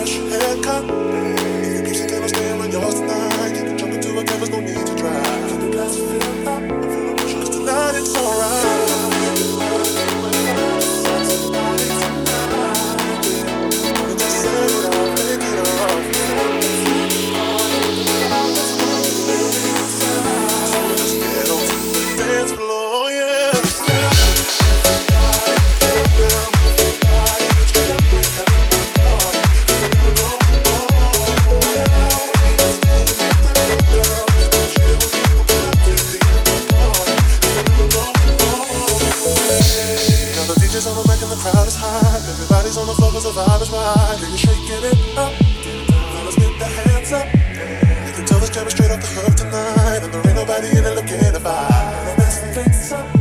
[0.00, 1.49] fresh haircut.
[43.80, 45.32] side and you're shaking it up.
[46.12, 47.26] Fellas, get the hands up.
[48.06, 50.68] You can tell this jam is straight off the hook tonight, and there ain't nobody
[50.76, 52.14] in it looking to buy.
[52.18, 53.19] Let's fix up.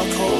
[0.00, 0.39] I'm cold